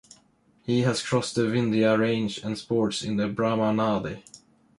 He 0.63 0.81
has 0.81 1.03
crossed 1.03 1.35
the 1.35 1.43
vindya 1.43 1.95
range 1.95 2.39
and 2.39 2.57
sports 2.57 3.03
in 3.03 3.17
the 3.17 3.27
Brahma 3.27 3.71
Nadi. 3.71 4.23